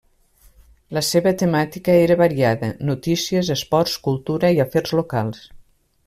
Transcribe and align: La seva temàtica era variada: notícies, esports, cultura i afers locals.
La 0.97 1.01
seva 1.07 1.33
temàtica 1.41 1.97
era 2.05 2.17
variada: 2.21 2.69
notícies, 2.91 3.51
esports, 3.59 3.97
cultura 4.09 4.51
i 4.57 4.63
afers 4.65 4.95
locals. 5.01 5.43